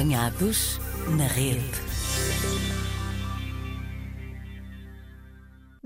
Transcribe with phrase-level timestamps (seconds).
[0.00, 0.80] Apanhados
[1.14, 1.60] na rede.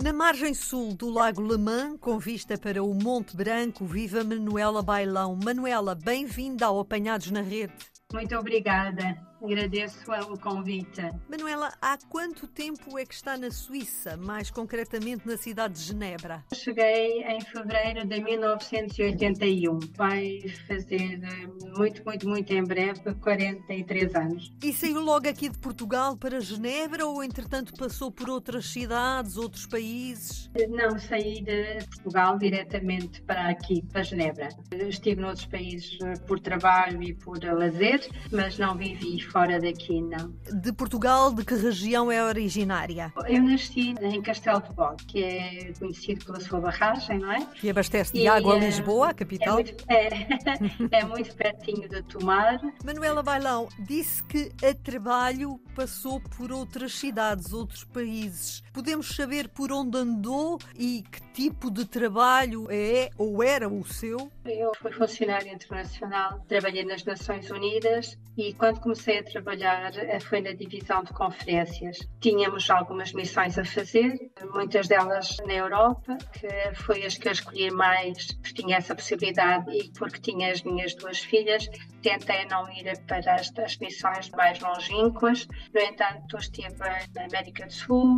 [0.01, 5.37] Na margem sul do Lago Lemã, com vista para o Monte Branco, viva Manuela Bailão.
[5.42, 7.75] Manuela, bem-vinda ao Apanhados na Rede.
[8.12, 9.21] Muito obrigada.
[9.45, 11.02] Agradeço o convite.
[11.29, 16.42] Manuela, há quanto tempo é que está na Suíça, mais concretamente na cidade de Genebra?
[16.54, 19.78] Cheguei em fevereiro de 1981.
[19.95, 24.50] Vai fazer eh, muito, muito, muito em breve 43 anos.
[24.62, 29.66] E saiu logo aqui de Portugal para Genebra ou, entretanto, passou por outras cidades, outros
[29.66, 30.50] países?
[30.70, 34.48] Não, saí de Portugal diretamente para aqui, para Genebra.
[34.72, 40.33] Estive noutros países eh, por trabalho e por lazer, mas não vivi fora daqui, não.
[40.62, 43.12] De Portugal, de que região é originária?
[43.27, 47.45] Eu nasci em Castelo de Bode, que é conhecido pela sua barragem, não é?
[47.47, 49.59] Que abastece de e, água a eh, Lisboa, a capital.
[49.59, 52.61] É muito, é, é muito pertinho de Tomar.
[52.84, 58.62] Manuela Bailão disse que a trabalho passou por outras cidades, outros países.
[58.73, 64.30] Podemos saber por onde andou e que tipo de trabalho é ou era o seu?
[64.45, 70.41] Eu fui funcionária internacional, trabalhei nas Nações Unidas e quando comecei a trabalhar eh, foi
[70.41, 71.98] na divisão de conferências.
[72.20, 77.70] Tínhamos algumas missões a fazer, muitas delas na Europa, que foi as que eu escolhi
[77.70, 81.69] mais, porque tinha essa possibilidade e porque tinha as minhas duas filhas.
[82.02, 86.75] Tentei não ir para estas missões mais longínquas, no entanto, estive
[87.14, 88.17] na América do Sul,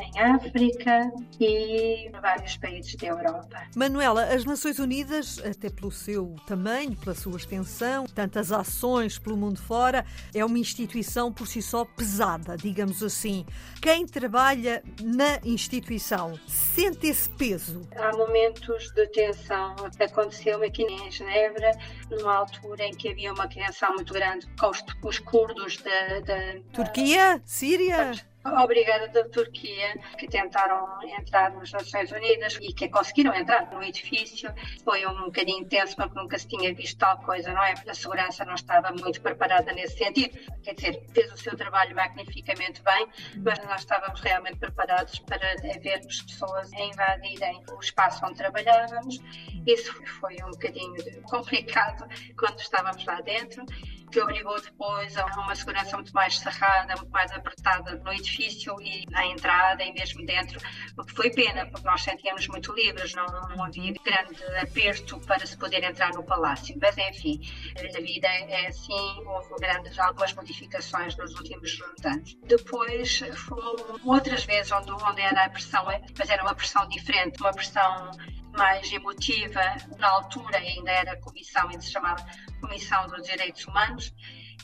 [0.00, 3.62] em África e em vários países da Europa.
[3.76, 9.60] Manuela, as Nações Unidas, até pelo seu tamanho, pela sua extensão, tantas ações pelo mundo
[9.60, 13.44] fora, é uma instituição por si só pesada, digamos assim.
[13.80, 17.82] Quem trabalha na instituição sente esse peso?
[17.96, 19.74] Há momentos de tensão.
[19.98, 21.72] Aconteceu aqui em Genebra,
[22.10, 26.60] numa altura em que havia uma tensão muito grande com os, os curdos da, da
[26.72, 28.12] Turquia, Síria.
[28.44, 34.52] Obrigada da Turquia, que tentaram entrar nas Nações Unidas e que conseguiram entrar no edifício.
[34.84, 37.74] Foi um bocadinho intenso, porque nunca se tinha visto tal coisa, não é?
[37.86, 40.36] A segurança não estava muito preparada nesse sentido.
[40.62, 43.06] Quer dizer, fez o seu trabalho magnificamente bem,
[43.44, 49.20] mas nós estávamos realmente preparados para vermos pessoas invadirem o espaço onde trabalhávamos.
[49.64, 53.64] Isso foi um bocadinho complicado quando estávamos lá dentro
[54.12, 59.04] que obrigou depois a uma segurança muito mais cerrada, muito mais apertada no edifício e
[59.10, 60.60] na entrada e mesmo dentro,
[60.98, 65.46] o que foi pena, porque nós sentíamos muito livres, não, não havia grande aperto para
[65.46, 66.76] se poder entrar no palácio.
[66.80, 67.40] Mas enfim,
[67.78, 72.36] a vida é assim, houve grandes, algumas modificações nos últimos anos.
[72.44, 75.86] Depois foram outras vezes onde, onde era a pressão,
[76.18, 78.10] mas era uma pressão diferente, uma pressão
[78.52, 79.60] mais emotiva,
[79.98, 82.24] na altura ainda era comissão, ainda se chamava
[82.60, 84.14] Comissão dos Direitos Humanos,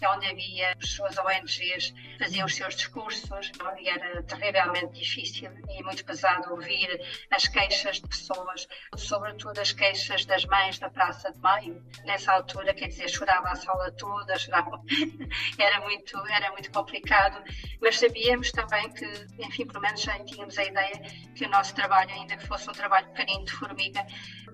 [0.01, 6.05] é onde havia pessoas ONGs faziam os seus discursos e era terrivelmente difícil e muito
[6.05, 11.83] pesado ouvir as queixas de pessoas, sobretudo as queixas das mães da Praça de Maio.
[12.05, 14.83] Nessa altura, quer dizer, chorava a sala toda, chorava.
[15.59, 17.43] era muito era muito complicado,
[17.81, 19.07] mas sabíamos também que,
[19.39, 21.01] enfim, pelo menos já tínhamos a ideia
[21.35, 24.07] que o nosso trabalho, ainda que fosse um trabalho pequenino de formiga,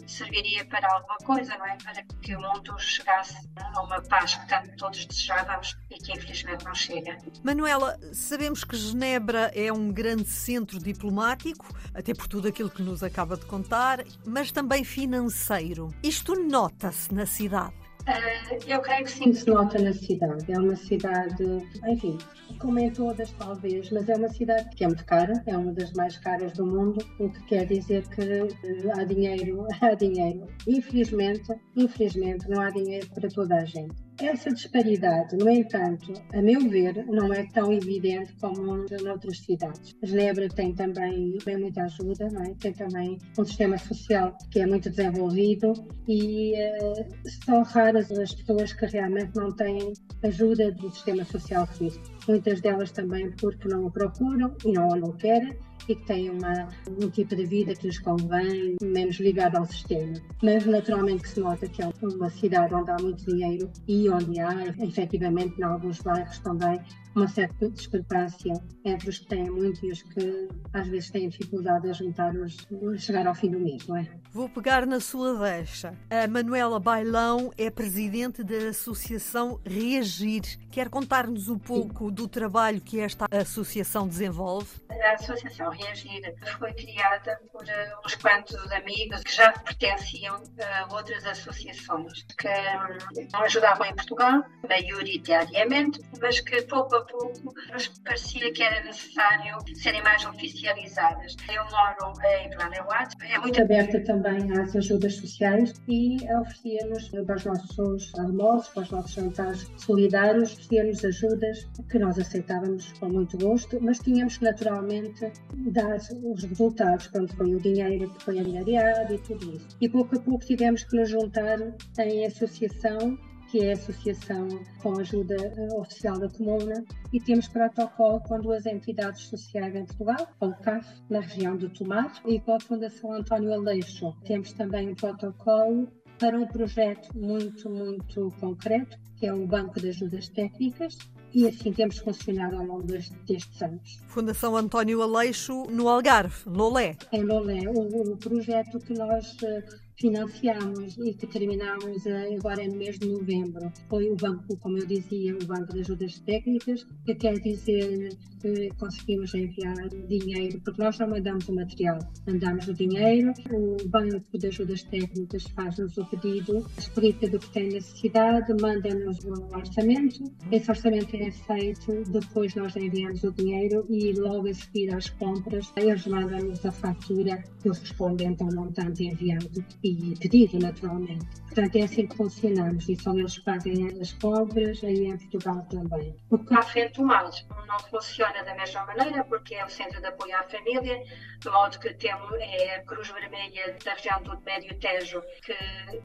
[0.06, 1.76] serviria para alguma coisa, não é?
[1.82, 6.64] Para que o mundo chegasse a uma paz que tanto todos desejávamos e que infelizmente
[6.64, 7.16] não chega.
[7.54, 13.00] Manuela, sabemos que Genebra é um grande centro diplomático, até por tudo aquilo que nos
[13.00, 15.94] acaba de contar, mas também financeiro.
[16.02, 17.72] Isto nota-se na cidade.
[18.08, 20.52] Uh, eu creio que sim se nota na cidade.
[20.52, 21.44] É uma cidade,
[21.86, 22.18] enfim,
[22.58, 25.92] como em todas talvez, mas é uma cidade que é muito cara, é uma das
[25.92, 30.44] mais caras do mundo, o que quer dizer que uh, há dinheiro, há dinheiro.
[30.66, 34.03] Infelizmente, infelizmente não há dinheiro para toda a gente.
[34.20, 39.96] Essa disparidade, no entanto, a meu ver, não é tão evidente como noutras cidades.
[40.02, 42.54] Genebra tem também bem muita ajuda, é?
[42.60, 45.72] tem também um sistema social que é muito desenvolvido
[46.06, 49.92] e uh, são raras as pessoas que realmente não têm
[50.22, 52.00] ajuda do sistema social suíço.
[52.28, 55.58] Muitas delas também porque não o procuram e não o querem
[55.88, 60.14] e que têm uma, um tipo de vida que lhes convém, menos ligado ao sistema.
[60.42, 64.40] Mas naturalmente que se nota que é uma cidade onde há muito dinheiro e onde
[64.40, 66.80] há, efetivamente, em alguns bairros também,
[67.14, 68.52] uma certa discrepância
[68.84, 72.56] entre os que têm muito e os que às vezes têm dificuldade a juntar os,
[72.92, 74.08] a chegar ao fim do mês, não é?
[74.32, 75.94] Vou pegar na sua deixa.
[76.10, 80.42] A Manuela Bailão é presidente da Associação Reagir.
[80.70, 84.68] Quer contar-nos um pouco do trabalho que esta associação desenvolve?
[84.90, 91.24] A Associação Reagir foi criada por uh, uns quantos amigos que já pertenciam a outras
[91.26, 98.62] associações que um, ajudavam em Portugal, maioritariamente, mas que pouco a pouco nos parecia que
[98.62, 101.36] era necessário serem mais oficializadas.
[101.52, 102.12] Eu moro
[102.42, 108.68] em Planeuat, é muito aberta também às ajudas sociais e oferecia-nos para os nossos almoços,
[108.72, 114.38] para os nossos jantares solidários, oferecia-nos ajudas que nós aceitávamos com muito gosto, mas tínhamos
[114.40, 115.32] naturalmente
[115.70, 119.76] dar os resultados, quando foi o dinheiro que foi angariado e tudo isso.
[119.80, 121.58] E pouco a pouco tivemos que nos juntar
[121.98, 123.18] em associação
[123.54, 124.48] que é a Associação
[124.82, 130.28] com Ajuda eh, Oficial da Comuna, e temos protocolo com duas entidades sociais em Portugal,
[130.40, 134.12] com o CAF, na região do Tomar, e com a Fundação António Aleixo.
[134.24, 135.86] Temos também um protocolo
[136.18, 140.98] para um projeto muito, muito concreto, que é o Banco de Ajudas Técnicas,
[141.34, 144.00] e assim temos funcionado ao longo destes anos.
[144.08, 146.96] Fundação António Aleixo, no Algarve, Lolé.
[147.12, 149.64] Em Lolé, o, o projeto que nós eh,
[149.96, 153.72] financiámos e que terminámos eh, agora no mês de novembro.
[153.88, 158.68] Foi o banco, como eu dizia, o Banco de Ajudas Técnicas, que quer dizer que
[158.78, 164.46] conseguimos enviar dinheiro, porque nós não mandamos o material, mandamos o dinheiro, o Banco de
[164.48, 171.16] Ajudas Técnicas faz-nos o pedido, explica do que tem necessidade, manda-nos o orçamento, esse orçamento
[171.16, 176.66] é feito, depois nós enviamos o dinheiro e logo a seguir às compras, eles mandam-nos
[176.66, 181.26] a fatura correspondente ao montante enviado e pedido, naturalmente.
[181.54, 185.64] Portanto, é assim que funcionamos e são eles que fazem as compras aí em Portugal
[185.70, 186.16] também.
[186.30, 190.42] O Café Tomás não funciona da mesma maneira porque é o Centro de Apoio à
[190.42, 191.02] Família,
[191.38, 195.54] de modo que temos é a Cruz Vermelha da região do Médio Tejo que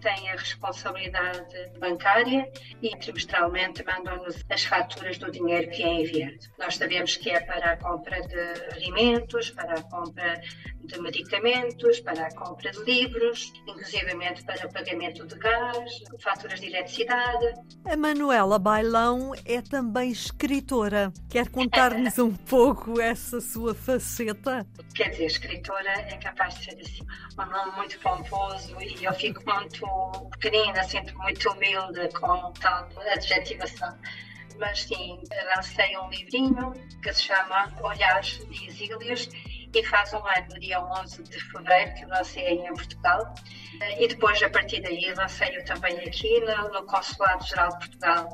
[0.02, 1.40] tem a responsabilidade
[1.80, 6.38] bancária e trimestralmente mandam-nos as faturas do dinheiro que é enviado.
[6.60, 10.40] Nós sabemos que é para a compra de alimentos, para a compra
[10.84, 17.54] de medicamentos, para a compra de livros, inclusivamente para pagamento de gás, faturas de eletricidade.
[17.86, 21.12] A Manuela Bailão é também escritora.
[21.30, 24.66] Quer contar-nos um pouco essa sua faceta?
[24.96, 27.06] Quer dizer, escritora é capaz de ser assim,
[27.38, 29.86] um nome muito pomposo e eu fico muito
[30.32, 33.98] pequenina, sinto muito humilde com tal adjetivação
[34.60, 35.22] mas sim,
[35.56, 39.30] lancei um livrinho que se chama Olhares de Exílios
[39.74, 43.34] e faz um ano, no dia 11 de fevereiro, que lancei em Portugal.
[44.00, 48.30] E depois, a partir daí, lancei-o também aqui no, no Consulado-Geral de Portugal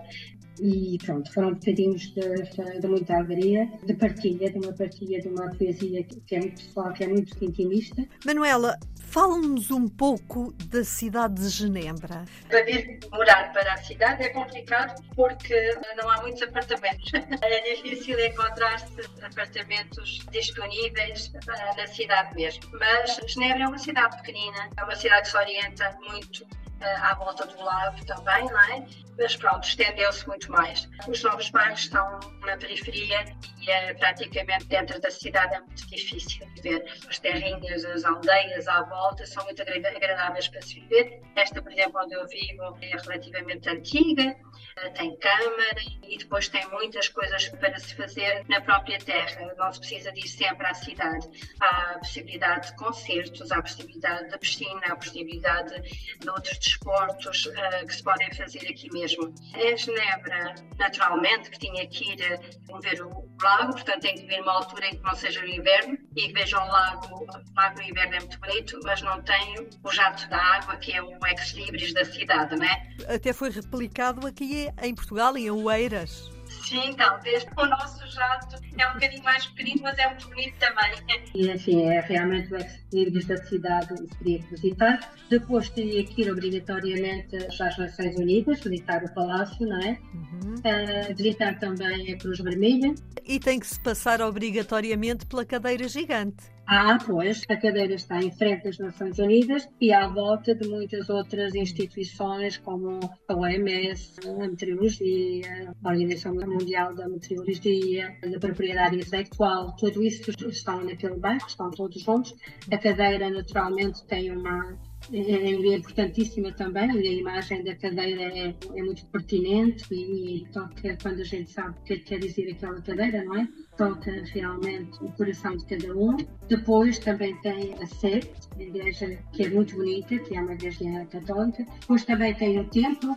[0.59, 5.49] e pronto, foram bocadinhos de, de, muita alegria, de partilha, de uma partilha de uma
[5.55, 8.03] poesia que é muito pessoal, que é muito intimista.
[8.25, 8.77] Manuela,
[9.15, 12.25] fala-nos um pouco da cidade de Genebra.
[12.49, 17.11] Para vir morar para a cidade é complicado porque não há muitos apartamentos.
[17.41, 18.87] É difícil encontrar-se
[19.21, 21.31] apartamentos disponíveis
[21.77, 22.63] na cidade mesmo.
[22.73, 26.45] Mas Genebra é uma cidade pequenina, é uma cidade que se orienta muito
[26.81, 28.85] à volta do lago também, não é?
[29.17, 30.89] Mas pronto, estendeu-se muito mais.
[31.07, 33.25] Os novos bairros estão na periferia
[33.61, 36.85] e é praticamente dentro da cidade é muito difícil viver.
[37.09, 41.21] As terrinhas, as aldeias à volta são muito agradáveis para se viver.
[41.35, 44.35] Esta, por exemplo, onde eu vivo é relativamente antiga,
[44.77, 49.53] eh, tem câmara e depois tem muitas coisas para se fazer na própria terra.
[49.57, 51.25] Não se precisa de ir sempre à cidade.
[51.61, 55.81] Há a possibilidade de concertos, há a possibilidade da piscina, há a possibilidade
[56.19, 59.33] de outros desportos uh, que se podem fazer aqui mesmo.
[59.55, 62.39] Em Genebra, naturalmente, que tinha que ir
[62.69, 65.47] uh, ver o lago, portanto tem que vir uma altura em que não seja o
[65.47, 67.15] inverno e que vejam o lago.
[67.15, 70.93] O lago no inverno é muito bonito, mas não tem o jato da água, que
[70.93, 73.15] é o ex-libris da cidade, não é?
[73.15, 76.34] Até foi replicado aqui em Portugal, em Oeiras.
[76.47, 80.93] Sim, talvez o nosso jato é um bocadinho mais pequenino, mas é muito bonito também.
[81.33, 85.15] E assim, é realmente o ex-libris da cidade que teria que visitar.
[85.29, 89.99] Depois teria que ir obrigatoriamente às Nações Unidas, visitar o Palácio, não é?
[90.13, 90.55] Uhum.
[90.55, 92.93] Uh, visitar também a Cruz Vermelha.
[93.25, 96.54] E tem que se passar obrigatoriamente pela cadeira gigante.
[96.67, 101.09] Ah, pois, a cadeira está em frente das Nações Unidas e à volta de muitas
[101.09, 109.75] outras instituições como a OMS, a Meteorologia, a Organização Mundial da Meteorologia, a Propriedade Intelectual,
[109.75, 112.33] tudo isso estão naquele bairro, estão todos juntos.
[112.71, 114.75] A cadeira, naturalmente, tem uma
[115.13, 120.45] é, é importantíssima também e a imagem da cadeira é, é muito pertinente e, e,
[120.49, 123.47] toca quando a gente sabe o que quer dizer aquela cadeira, não é?
[123.77, 126.15] Toca realmente o coração de cada um.
[126.47, 131.05] Depois também tem a sede, a igreja que é muito bonita, que é uma igreja
[131.11, 131.65] católica.
[131.81, 133.15] Depois também tem o templo,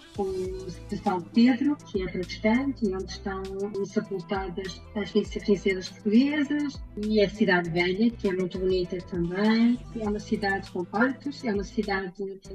[0.88, 3.42] de São Pedro, que é protestante, onde estão
[3.86, 9.78] sepultadas as princesas portuguesas, e a Cidade Velha, que é muito bonita também.
[9.98, 11.77] É uma cidade com parques, é uma cidade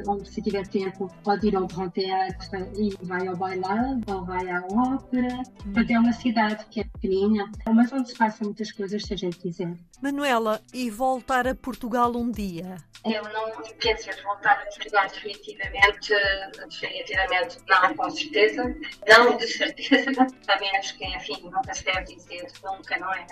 [0.08, 4.50] onde, se tiver tempo, pode ir ao Grand Théâtre e vai ao bailado, ou vai
[4.50, 5.44] à ópera.
[5.64, 9.18] Portanto, é uma cidade que é pequenina, mas onde se passam muitas coisas, se a
[9.18, 9.74] gente quiser.
[10.02, 12.78] Manuela, e voltar a Portugal um dia?
[13.06, 16.14] Eu não penso em voltar a Portugal definitivamente,
[16.70, 18.76] definitivamente não, com certeza.
[19.08, 20.12] Não, de certeza,
[20.48, 23.28] a menos que, enfim, nunca se deve dizer nunca, não é?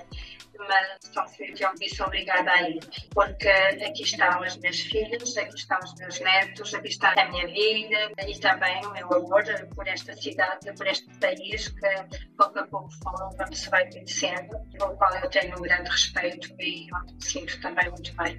[0.68, 2.80] Mas só se eu me disse obrigada a ir,
[3.14, 7.48] porque aqui estão as minhas filhas, aqui estão os meus netos, aqui está a minha
[7.48, 9.44] vida e também o meu amor
[9.76, 14.96] por esta cidade, por este país que pouco a pouco quando se vai conhecendo, pelo
[14.98, 18.38] qual eu tenho um grande respeito e onde me sinto também muito bem.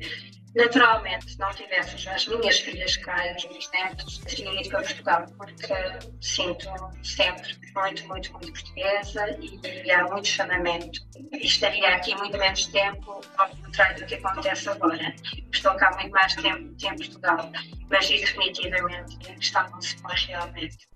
[0.54, 5.26] Naturalmente, se não tivesse as minhas filhas cá, os meus netos, teria ido para Portugal,
[5.38, 5.74] porque
[6.20, 6.68] sinto
[7.02, 11.00] sempre muito, muito, muito portuguesa e, e há muito chamamento.
[11.32, 15.14] Estaria aqui muito menos tempo, ao contrário do que acontece agora.
[15.50, 17.50] Estou cá muito mais tempo que em Portugal,
[17.88, 20.86] mas isso definitivamente está não se pode realmente.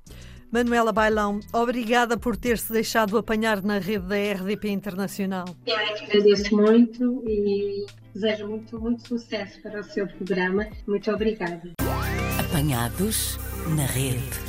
[0.53, 5.47] Manuela Bailão, obrigada por ter-se deixado apanhar na rede da RDP Internacional.
[5.67, 7.87] Eu é que agradeço muito e
[8.17, 10.67] desejo muito, muito sucesso para o seu programa.
[10.87, 11.73] Muito obrigada.
[12.39, 13.39] Apanhados
[13.77, 14.46] na rede.